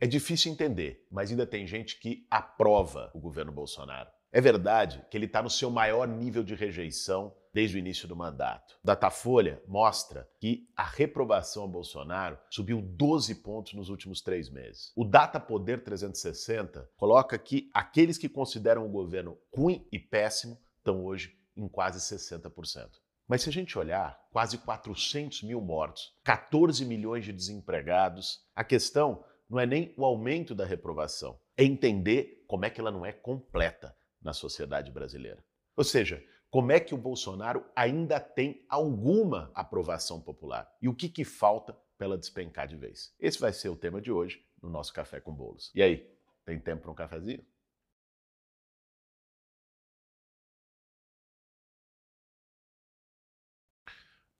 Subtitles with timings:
[0.00, 4.08] É difícil entender, mas ainda tem gente que aprova o governo Bolsonaro.
[4.30, 8.14] É verdade que ele está no seu maior nível de rejeição desde o início do
[8.14, 8.78] mandato.
[8.84, 14.92] Datafolha mostra que a reprovação a Bolsonaro subiu 12 pontos nos últimos três meses.
[14.94, 21.04] O Data Poder 360 coloca que aqueles que consideram o governo ruim e péssimo estão
[21.04, 22.88] hoje em quase 60%.
[23.26, 29.24] Mas se a gente olhar, quase 400 mil mortos, 14 milhões de desempregados, a questão
[29.48, 33.12] não é nem o aumento da reprovação, é entender como é que ela não é
[33.12, 35.44] completa na sociedade brasileira.
[35.76, 41.08] Ou seja, como é que o Bolsonaro ainda tem alguma aprovação popular e o que,
[41.08, 43.12] que falta para ela despencar de vez.
[43.18, 45.72] Esse vai ser o tema de hoje no nosso Café com Bolos.
[45.74, 46.08] E aí,
[46.44, 47.44] tem tempo para um cafezinho?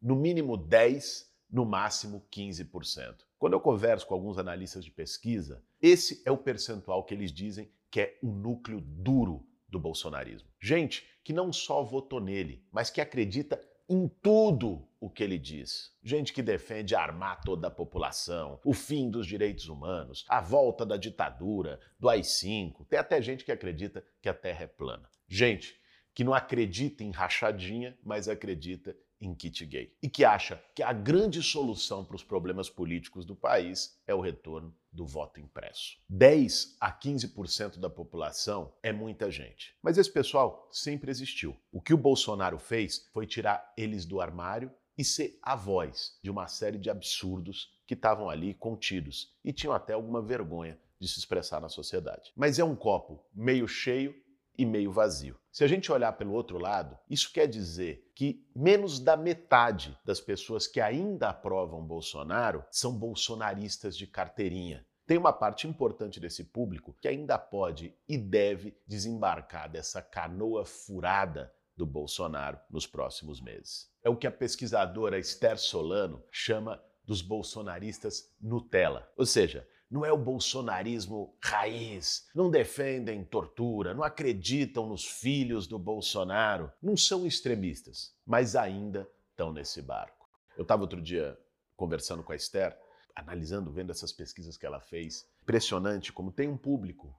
[0.01, 3.28] no mínimo 10, no máximo 15%.
[3.39, 7.71] Quando eu converso com alguns analistas de pesquisa, esse é o percentual que eles dizem
[7.91, 10.49] que é o núcleo duro do bolsonarismo.
[10.61, 15.93] Gente que não só votou nele, mas que acredita em tudo o que ele diz.
[16.03, 20.97] Gente que defende armar toda a população, o fim dos direitos humanos, a volta da
[20.97, 22.87] ditadura, do AI-5.
[22.87, 25.09] Tem até gente que acredita que a Terra é plana.
[25.27, 25.81] Gente
[26.13, 29.93] que não acredita em rachadinha, mas acredita em kit gay.
[30.03, 34.21] E que acha que a grande solução para os problemas políticos do país é o
[34.21, 35.99] retorno do voto impresso.
[36.09, 39.77] 10 a 15% da população é muita gente.
[39.83, 41.57] Mas esse pessoal sempre existiu.
[41.73, 46.31] O que o Bolsonaro fez foi tirar eles do armário e ser a voz de
[46.31, 51.19] uma série de absurdos que estavam ali contidos e tinham até alguma vergonha de se
[51.19, 52.33] expressar na sociedade.
[52.37, 54.15] Mas é um copo meio cheio
[54.59, 55.39] e meio vazio.
[55.59, 60.21] Se a gente olhar pelo outro lado, isso quer dizer que menos da metade das
[60.21, 64.87] pessoas que ainda aprovam Bolsonaro são bolsonaristas de carteirinha.
[65.05, 71.53] Tem uma parte importante desse público que ainda pode e deve desembarcar dessa canoa furada
[71.77, 73.91] do Bolsonaro nos próximos meses.
[74.05, 79.11] É o que a pesquisadora Esther Solano chama dos bolsonaristas Nutella.
[79.17, 85.79] Ou seja, não é o bolsonarismo raiz, não defendem tortura, não acreditam nos filhos do
[85.79, 90.29] Bolsonaro, não são extremistas, mas ainda estão nesse barco.
[90.57, 91.39] Eu estava outro dia
[91.77, 92.77] conversando com a Esther,
[93.15, 95.27] analisando, vendo essas pesquisas que ela fez.
[95.43, 97.15] Impressionante como tem um público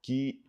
[0.00, 0.44] que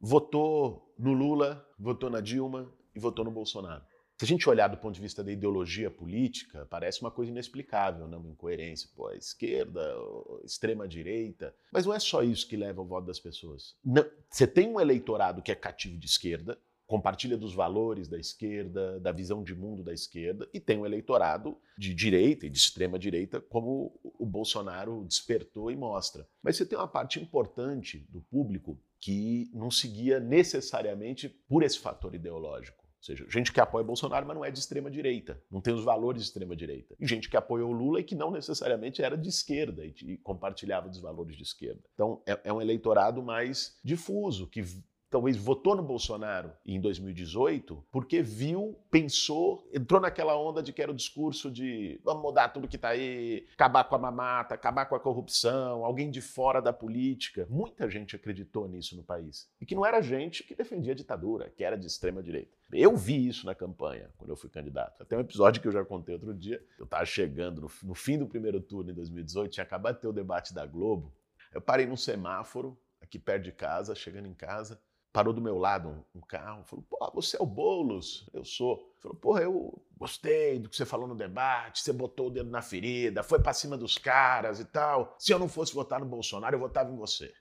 [0.00, 3.84] votou no Lula, votou na Dilma e votou no Bolsonaro.
[4.18, 8.08] Se a gente olhar do ponto de vista da ideologia política, parece uma coisa inexplicável,
[8.08, 8.16] né?
[8.16, 8.90] uma incoerência.
[8.96, 11.54] Pô, a esquerda, a extrema-direita.
[11.72, 13.76] Mas não é só isso que leva ao voto das pessoas.
[13.84, 18.98] Não, você tem um eleitorado que é cativo de esquerda, compartilha dos valores da esquerda,
[18.98, 22.98] da visão de mundo da esquerda, e tem um eleitorado de direita e de extrema
[22.98, 26.26] direita, como o Bolsonaro despertou e mostra.
[26.42, 32.16] Mas você tem uma parte importante do público que não seguia necessariamente por esse fator
[32.16, 32.77] ideológico.
[32.98, 35.84] Ou seja, gente que apoia Bolsonaro, mas não é de extrema direita, não tem os
[35.84, 36.96] valores de extrema direita.
[36.98, 41.00] E gente que apoiou Lula e que não necessariamente era de esquerda e, compartilhava dos
[41.00, 41.80] valores de esquerda.
[41.94, 44.64] Então é, é um eleitorado mais difuso, que
[45.10, 50.92] talvez votou no Bolsonaro em 2018 porque viu, pensou, entrou naquela onda de que era
[50.92, 54.94] o discurso de vamos mudar tudo que está aí, acabar com a mamata, acabar com
[54.94, 57.46] a corrupção, alguém de fora da política.
[57.48, 59.48] Muita gente acreditou nisso no país.
[59.60, 62.56] E que não era gente que defendia a ditadura, que era de extrema direita.
[62.72, 65.02] Eu vi isso na campanha, quando eu fui candidato.
[65.02, 66.62] Até um episódio que eu já contei outro dia.
[66.78, 70.08] Eu estava chegando no, no fim do primeiro turno em 2018, tinha acabado de ter
[70.08, 71.14] o debate da Globo.
[71.52, 74.80] Eu parei num semáforo, aqui perto de casa, chegando em casa,
[75.18, 78.30] parou do meu lado um, carro, falou, pô, você é o Boulos?
[78.32, 78.88] Eu sou.
[79.00, 82.62] Falou, pô, eu gostei do que você falou no debate, você botou o dedo na
[82.62, 85.16] ferida, foi para cima dos caras e tal.
[85.18, 87.34] Se eu não fosse votar no Bolsonaro, eu votava em você.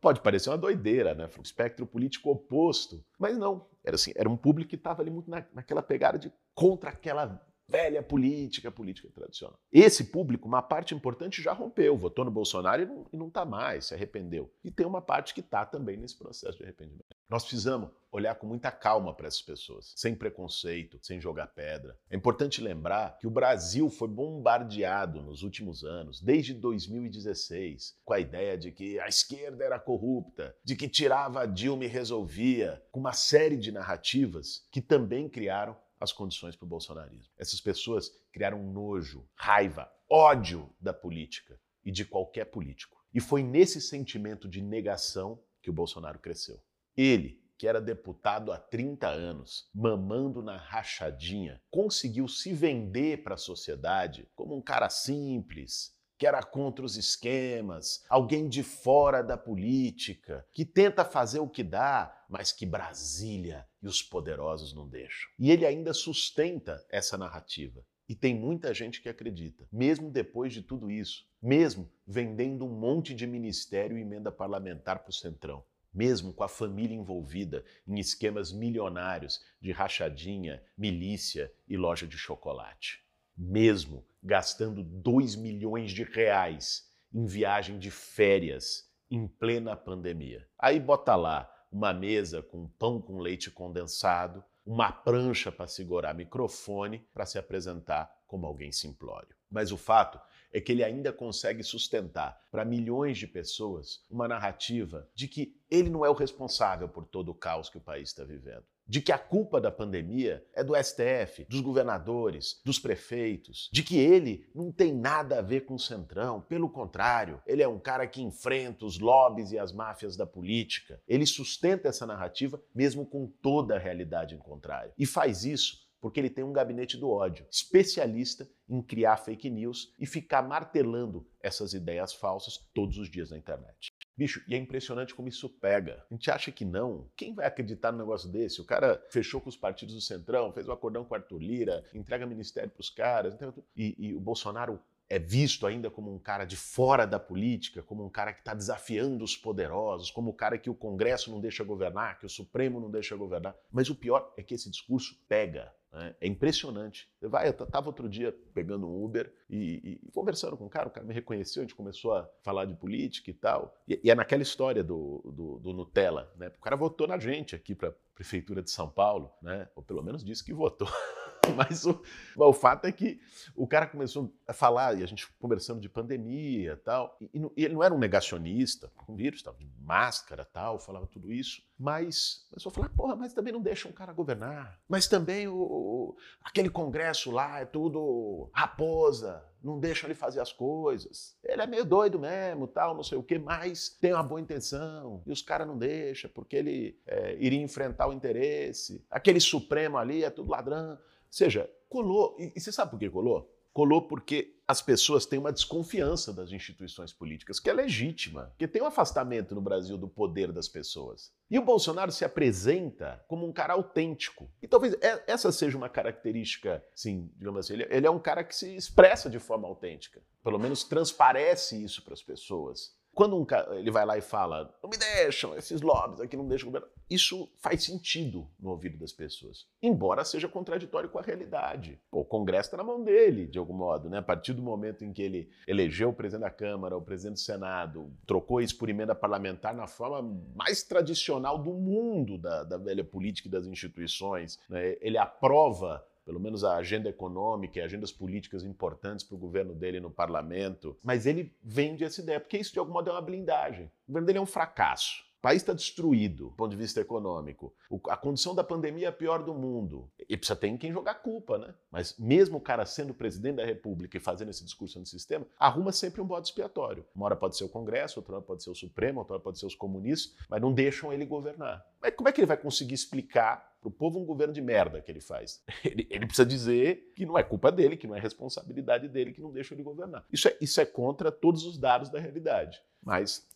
[0.00, 1.28] Pode parecer uma doideira, né?
[1.38, 3.04] Um espectro político oposto.
[3.18, 3.66] Mas não.
[3.84, 7.46] Era assim, era um público que estava ali muito na, naquela pegada de contra aquela
[7.68, 9.60] velha política, política tradicional.
[9.70, 13.94] Esse público, uma parte importante já rompeu, votou no Bolsonaro e não está mais, se
[13.94, 14.50] arrependeu.
[14.64, 17.07] E tem uma parte que está também nesse processo de arrependimento.
[17.28, 21.94] Nós precisamos olhar com muita calma para essas pessoas, sem preconceito, sem jogar pedra.
[22.08, 28.18] É importante lembrar que o Brasil foi bombardeado nos últimos anos, desde 2016, com a
[28.18, 32.98] ideia de que a esquerda era corrupta, de que tirava a Dilma e resolvia, com
[32.98, 37.30] uma série de narrativas que também criaram as condições para o bolsonarismo.
[37.36, 42.96] Essas pessoas criaram nojo, raiva, ódio da política e de qualquer político.
[43.12, 46.58] E foi nesse sentimento de negação que o Bolsonaro cresceu.
[46.98, 53.38] Ele, que era deputado há 30 anos, mamando na rachadinha, conseguiu se vender para a
[53.38, 60.44] sociedade como um cara simples, que era contra os esquemas, alguém de fora da política,
[60.52, 65.30] que tenta fazer o que dá, mas que Brasília e os poderosos não deixam.
[65.38, 67.80] E ele ainda sustenta essa narrativa.
[68.08, 73.14] E tem muita gente que acredita, mesmo depois de tudo isso, mesmo vendendo um monte
[73.14, 75.62] de ministério e emenda parlamentar para o Centrão,
[75.98, 83.02] mesmo com a família envolvida em esquemas milionários de rachadinha, milícia e loja de chocolate,
[83.36, 90.46] mesmo gastando 2 milhões de reais em viagem de férias em plena pandemia.
[90.56, 96.98] Aí bota lá uma mesa com pão com leite condensado, uma prancha para segurar microfone
[97.14, 99.34] para se apresentar como alguém simplório.
[99.50, 100.20] Mas o fato
[100.52, 105.88] é que ele ainda consegue sustentar para milhões de pessoas uma narrativa de que ele
[105.88, 109.12] não é o responsável por todo o caos que o país está vivendo de que
[109.12, 114.72] a culpa da pandemia é do STF, dos governadores, dos prefeitos, de que ele não
[114.72, 118.86] tem nada a ver com o Centrão, pelo contrário, ele é um cara que enfrenta
[118.86, 121.00] os lobbies e as máfias da política.
[121.06, 124.92] Ele sustenta essa narrativa mesmo com toda a realidade em contrário.
[124.96, 129.92] E faz isso porque ele tem um gabinete do ódio, especialista em criar fake news
[129.98, 133.87] e ficar martelando essas ideias falsas todos os dias na internet.
[134.18, 136.04] Bicho, e é impressionante como isso pega.
[136.10, 137.08] A gente acha que não.
[137.16, 138.60] Quem vai acreditar num negócio desse?
[138.60, 142.26] O cara fechou com os partidos do Centrão, fez um acordão com Arthur Lira, entrega
[142.26, 143.38] ministério para os caras.
[143.76, 148.04] E, e o Bolsonaro é visto ainda como um cara de fora da política, como
[148.04, 151.62] um cara que está desafiando os poderosos, como o cara que o Congresso não deixa
[151.62, 153.54] governar, que o Supremo não deixa governar.
[153.70, 155.72] Mas o pior é que esse discurso pega.
[155.92, 156.14] Né?
[156.20, 157.08] É impressionante.
[157.20, 161.06] Eu estava outro dia pegando um Uber e, e, conversando com o cara, o cara
[161.06, 163.74] me reconheceu, a gente começou a falar de política e tal.
[163.86, 166.48] E, e é naquela história do, do, do, Nutella, né?
[166.48, 169.68] O cara votou na gente aqui para a Prefeitura de São Paulo, né?
[169.74, 170.88] Ou pelo menos disse que votou.
[171.56, 172.00] Mas o,
[172.36, 173.20] o fato é que
[173.54, 177.74] o cara começou a falar, e a gente conversando de pandemia tal, e, e ele
[177.74, 182.70] não era um negacionista, com vírus, estava de máscara tal, falava tudo isso, mas começou
[182.70, 184.80] a falar, porra, mas também não deixa um cara governar.
[184.88, 191.36] Mas também o, aquele congresso lá é tudo raposa, não deixa ele fazer as coisas.
[191.42, 195.22] Ele é meio doido mesmo, tal, não sei o que, mas tem uma boa intenção.
[195.26, 199.04] E os caras não deixam, porque ele é, iria enfrentar o interesse.
[199.10, 200.98] Aquele Supremo ali é tudo ladrão
[201.30, 202.36] seja, colou.
[202.38, 203.54] E, e você sabe por que colou?
[203.72, 208.82] Colou porque as pessoas têm uma desconfiança das instituições políticas, que é legítima, porque tem
[208.82, 211.32] um afastamento no Brasil do poder das pessoas.
[211.50, 214.50] E o Bolsonaro se apresenta como um cara autêntico.
[214.60, 214.94] E talvez
[215.26, 219.38] essa seja uma característica, sim, digamos assim, ele é um cara que se expressa de
[219.38, 220.20] forma autêntica.
[220.42, 222.97] Pelo menos transparece isso para as pessoas.
[223.18, 226.46] Quando um cara, ele vai lá e fala, não me deixam, esses lobbies aqui não
[226.46, 231.98] deixam governar, isso faz sentido no ouvido das pessoas, embora seja contraditório com a realidade.
[232.12, 234.18] Pô, o Congresso está na mão dele, de algum modo, né?
[234.18, 237.40] A partir do momento em que ele elegeu o presidente da Câmara, o presidente do
[237.40, 243.02] Senado, trocou isso por emenda parlamentar na forma mais tradicional do mundo da, da velha
[243.02, 244.96] política e das instituições, né?
[245.00, 249.98] ele aprova pelo menos a agenda econômica e agendas políticas importantes para o governo dele
[249.98, 250.94] no parlamento.
[251.02, 253.86] Mas ele vende essa ideia, porque isso de algum modo é uma blindagem.
[253.86, 255.24] O governo dele é um fracasso.
[255.38, 257.72] O país está destruído do ponto de vista econômico.
[257.88, 260.10] O, a condição da pandemia é a pior do mundo.
[260.28, 261.74] E precisa ter em quem jogar culpa, né?
[261.92, 265.92] Mas mesmo o cara sendo presidente da República e fazendo esse discurso no sistema, arruma
[265.92, 267.06] sempre um bode expiatório.
[267.14, 269.60] Uma hora pode ser o Congresso, outra hora pode ser o Supremo, outra hora pode
[269.60, 271.86] ser os comunistas, mas não deixam ele governar.
[272.02, 275.00] Mas como é que ele vai conseguir explicar para o povo um governo de merda
[275.00, 275.62] que ele faz?
[275.84, 279.40] Ele, ele, precisa dizer que não é culpa dele, que não é responsabilidade dele, que
[279.40, 280.26] não deixa ele governar.
[280.30, 282.82] Isso é, isso é contra todos os dados da realidade.
[283.00, 283.48] Mas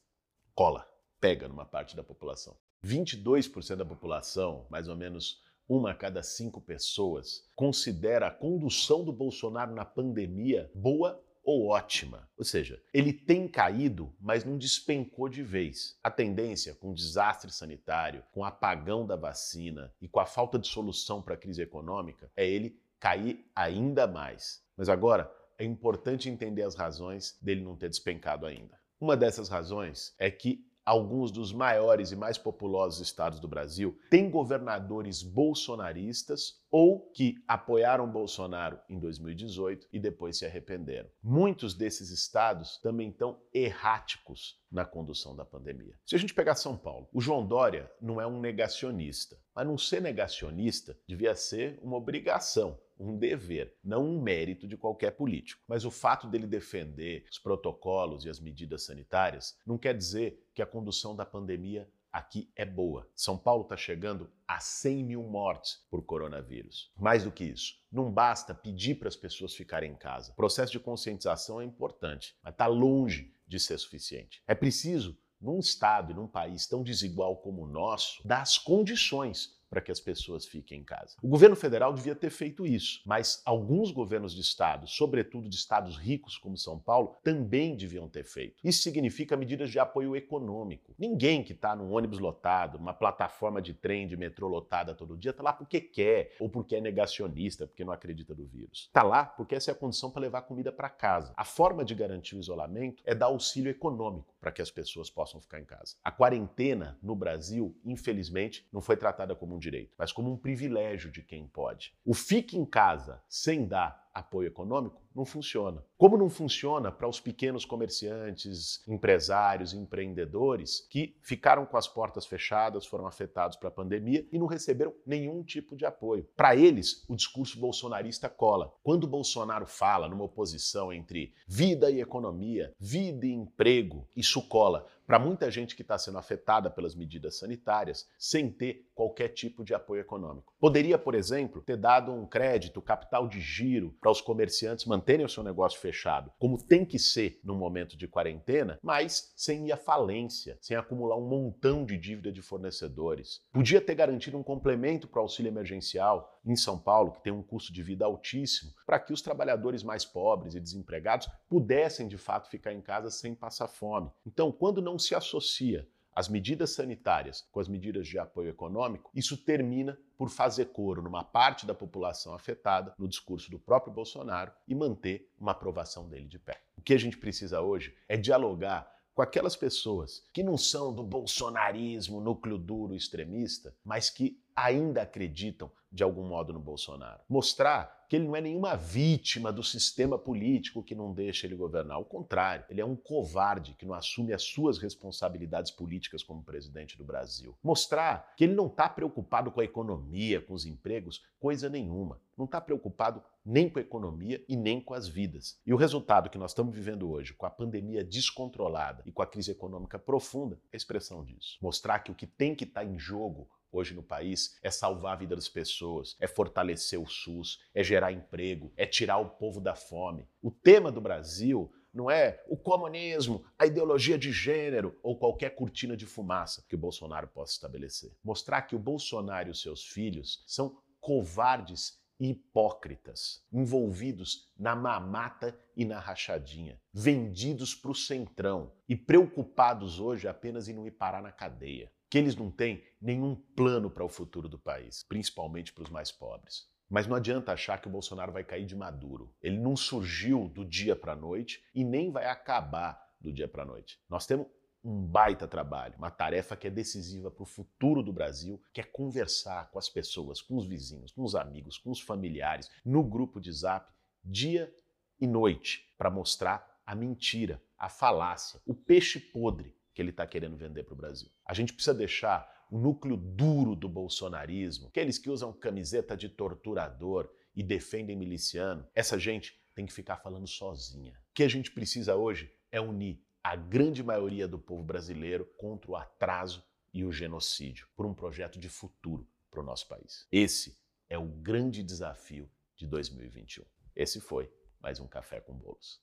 [0.55, 0.87] cola
[1.23, 2.57] pega numa parte da população.
[2.85, 9.13] 22% da população, mais ou menos uma a cada cinco pessoas, considera a condução do
[9.13, 12.29] Bolsonaro na pandemia boa ou ótima.
[12.37, 15.97] Ou seja, ele tem caído, mas não despencou de vez.
[16.03, 20.59] A tendência, com o desastre sanitário, com o apagão da vacina e com a falta
[20.59, 24.61] de solução para a crise econômica, é ele cair ainda mais.
[24.77, 28.77] Mas agora, é importante entender as razões dele não ter despencado ainda.
[29.01, 34.31] Uma dessas razões é que alguns dos maiores e mais populosos estados do Brasil têm
[34.31, 41.09] governadores bolsonaristas ou que apoiaram Bolsonaro em 2018 e depois se arrependeram.
[41.23, 45.95] Muitos desses estados também estão erráticos na condução da pandemia.
[46.07, 49.77] Se a gente pegar São Paulo, o João Dória não é um negacionista, mas não
[49.77, 55.63] ser negacionista devia ser uma obrigação um dever, não um mérito de qualquer político.
[55.67, 60.63] Mas o fato dele defender os protocolos e as medidas sanitárias não quer dizer que
[60.63, 63.09] a condução da pandemia aqui é boa.
[63.17, 66.93] São Paulo está chegando a 100 mil mortes por coronavírus.
[66.97, 70.33] Mais do que isso, não basta pedir para as pessoas ficarem em casa.
[70.33, 74.43] O processo de conscientização é importante, mas está longe de ser suficiente.
[74.47, 79.59] É preciso, num estado e num país tão desigual como o nosso, dar as condições
[79.73, 81.17] para que as pessoas fiquem em casa.
[81.23, 85.97] O governo federal devia ter feito isso, mas alguns governos de estado, sobretudo de estados
[85.97, 88.61] ricos como São Paulo, também deviam ter feito.
[88.63, 90.95] Isso significa medidas de apoio econômico.
[90.99, 95.31] Ninguém que está num ônibus lotado, numa plataforma de trem, de metrô lotada todo dia,
[95.31, 98.89] está lá porque quer ou porque é negacionista, porque não acredita no vírus.
[98.89, 101.33] Está lá porque essa é a condição para levar comida para casa.
[101.35, 105.41] A forma de garantir o isolamento é dar auxílio econômico para que as pessoas possam
[105.41, 105.97] ficar em casa.
[106.05, 111.11] A quarentena no Brasil, infelizmente, não foi tratada como um direito, mas como um privilégio
[111.11, 111.95] de quem pode.
[112.05, 115.85] O fique em casa sem dar apoio econômico não funciona.
[115.97, 122.87] Como não funciona para os pequenos comerciantes, empresários, empreendedores que ficaram com as portas fechadas,
[122.87, 126.29] foram afetados pela pandemia e não receberam nenhum tipo de apoio.
[126.37, 128.73] Para eles, o discurso bolsonarista cola.
[128.83, 135.19] Quando Bolsonaro fala numa oposição entre vida e economia, vida e emprego, isso cola para
[135.19, 140.01] muita gente que está sendo afetada pelas medidas sanitárias sem ter qualquer tipo de apoio
[140.01, 140.55] econômico.
[140.59, 145.29] Poderia, por exemplo, ter dado um crédito, capital de giro para os comerciantes manterem o
[145.29, 149.77] seu negócio fechado, como tem que ser no momento de quarentena, mas sem ir à
[149.77, 153.41] falência, sem acumular um montão de dívida de fornecedores.
[153.53, 157.43] Podia ter garantido um complemento para o auxílio emergencial em São Paulo, que tem um
[157.43, 162.49] custo de vida altíssimo, para que os trabalhadores mais pobres e desempregados pudessem de fato
[162.49, 164.09] ficar em casa sem passar fome.
[164.25, 169.37] Então, quando não se associa as medidas sanitárias com as medidas de apoio econômico, isso
[169.37, 174.75] termina por fazer coro numa parte da população afetada no discurso do próprio Bolsonaro e
[174.75, 176.63] manter uma aprovação dele de pé.
[176.77, 181.03] O que a gente precisa hoje é dialogar com aquelas pessoas que não são do
[181.03, 187.21] bolsonarismo, núcleo duro extremista, mas que ainda acreditam de algum modo no Bolsonaro.
[187.29, 191.97] Mostrar que ele não é nenhuma vítima do sistema político que não deixa ele governar.
[191.97, 196.99] Ao contrário, ele é um covarde que não assume as suas responsabilidades políticas como presidente
[196.99, 197.57] do Brasil.
[197.63, 202.21] Mostrar que ele não está preocupado com a economia, com os empregos, coisa nenhuma.
[202.37, 205.59] Não está preocupado nem com a economia e nem com as vidas.
[205.65, 209.27] E o resultado que nós estamos vivendo hoje, com a pandemia descontrolada e com a
[209.27, 211.57] crise econômica profunda, é a expressão disso.
[211.63, 215.15] Mostrar que o que tem que estar tá em jogo hoje no país é salvar
[215.15, 219.61] a vida das pessoas, é fortalecer o SUS, é gerar emprego, é tirar o povo
[219.61, 220.29] da fome.
[220.43, 225.97] O tema do Brasil não é o comunismo, a ideologia de gênero ou qualquer cortina
[225.97, 228.17] de fumaça que o Bolsonaro possa estabelecer.
[228.23, 235.59] Mostrar que o Bolsonaro e os seus filhos são covardes e hipócritas, envolvidos na mamata
[235.77, 241.21] e na rachadinha, vendidos para o centrão e preocupados hoje apenas em não ir parar
[241.21, 245.85] na cadeia que eles não têm nenhum plano para o futuro do país, principalmente para
[245.85, 246.69] os mais pobres.
[246.87, 249.35] Mas não adianta achar que o Bolsonaro vai cair de maduro.
[249.41, 253.63] Ele não surgiu do dia para a noite e nem vai acabar do dia para
[253.63, 253.99] a noite.
[254.11, 254.47] Nós temos
[254.85, 258.85] um baita trabalho, uma tarefa que é decisiva para o futuro do Brasil, que é
[258.85, 263.41] conversar com as pessoas, com os vizinhos, com os amigos, com os familiares, no grupo
[263.41, 263.91] de zap,
[264.23, 264.71] dia
[265.19, 270.57] e noite, para mostrar a mentira, a falácia, o peixe podre que ele está querendo
[270.57, 271.31] vender para o Brasil.
[271.45, 277.31] A gente precisa deixar o núcleo duro do bolsonarismo, aqueles que usam camiseta de torturador
[277.55, 281.13] e defendem miliciano, essa gente tem que ficar falando sozinha.
[281.31, 285.91] O que a gente precisa hoje é unir a grande maioria do povo brasileiro contra
[285.91, 290.27] o atraso e o genocídio, por um projeto de futuro para o nosso país.
[290.31, 293.65] Esse é o grande desafio de 2021.
[293.95, 296.01] Esse foi mais um Café com Bolos.